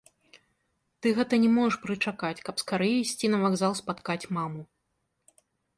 [1.05, 4.61] Ты гэта не можаш прычакаць, каб скарэй ісці на вакзал спаткаць маму.